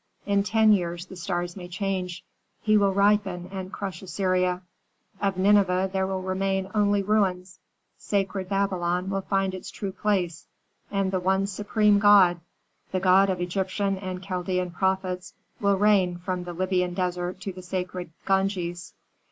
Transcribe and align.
In 0.25 0.41
ten 0.41 0.73
years 0.73 1.05
the 1.05 1.15
stars 1.15 1.55
may 1.55 1.67
change; 1.67 2.23
he 2.59 2.75
will 2.75 2.91
ripen 2.91 3.47
and 3.51 3.71
crush 3.71 4.01
Assyria. 4.01 4.63
Of 5.21 5.37
Nineveh 5.37 5.91
there 5.93 6.07
will 6.07 6.23
remain 6.23 6.71
only 6.73 7.03
ruins, 7.03 7.59
sacred 7.99 8.49
Babylon 8.49 9.11
will 9.11 9.21
find 9.21 9.53
its 9.53 9.69
true 9.69 9.91
place, 9.91 10.47
and 10.89 11.11
the 11.11 11.19
one 11.19 11.45
supreme 11.45 11.99
God, 11.99 12.39
the 12.91 12.99
God 12.99 13.29
of 13.29 13.39
Egyptian 13.41 13.95
and 13.99 14.23
Chaldean 14.23 14.71
prophets, 14.71 15.35
will 15.59 15.77
reign 15.77 16.17
from 16.17 16.45
the 16.45 16.53
Libyan 16.53 16.95
desert 16.95 17.39
to 17.41 17.53
the 17.53 17.61
sacred 17.61 18.09
Ganges." 18.25 18.95